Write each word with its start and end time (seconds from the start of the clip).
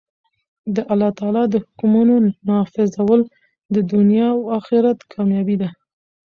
د 0.75 0.77
الله 0.91 1.11
تعالی 1.19 1.43
د 1.49 1.55
حکمونو 1.63 2.13
نافذول 2.49 3.21
د 3.73 3.75
دؤنيا 3.89 4.27
او 4.35 4.39
آخرت 4.59 4.99
کاميابي 5.13 5.55
ده. 5.61 5.69